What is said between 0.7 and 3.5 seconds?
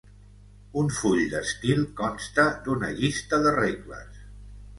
Un full d'estil consta d'una llista